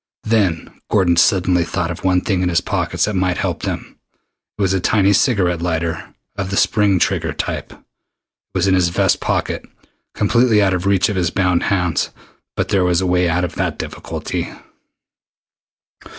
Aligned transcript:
Then 0.23 0.81
Gordon 0.89 1.15
suddenly 1.15 1.63
thought 1.63 1.91
of 1.91 2.01
the 2.01 2.07
one 2.07 2.21
thing 2.21 2.41
in 2.41 2.49
his 2.49 2.59
pockets 2.59 3.05
that 3.05 3.15
might 3.15 3.37
help 3.37 3.61
them. 3.61 3.99
It 4.57 4.61
was 4.63 4.73
a 4.73 4.79
tiny 4.79 5.13
cigarette 5.13 5.61
lighter, 5.61 6.15
of 6.35 6.49
the 6.49 6.57
spring 6.57 6.97
trigger 6.97 7.33
type. 7.33 7.71
It 7.73 7.79
was 8.55 8.67
in 8.67 8.73
his 8.73 8.89
vest 8.89 9.19
pocket 9.19 9.63
completely 10.15 10.59
out 10.59 10.73
of 10.73 10.87
reach 10.87 11.07
of 11.09 11.15
his 11.17 11.29
bound 11.29 11.61
hands, 11.65 12.09
but 12.55 12.69
there 12.69 12.83
was 12.83 12.99
a 13.01 13.05
way 13.05 13.29
out 13.29 13.43
of 13.45 13.53
that 13.57 13.77
difficulty. 13.77 14.49